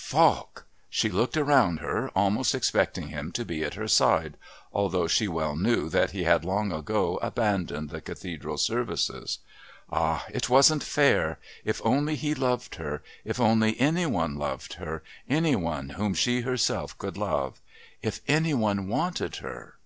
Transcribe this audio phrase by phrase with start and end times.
[0.00, 0.64] Falk!
[0.88, 4.36] She looked around her, almost expecting him to be at her side,
[4.72, 9.40] although she well knew that he had long ago abandoned the Cathedral services.
[9.90, 11.40] Ah, it wasn't fair!
[11.64, 16.42] If only he loved her, if only any one loved her, any one whom she
[16.42, 17.60] herself could love.
[18.00, 19.78] If any one wanted her!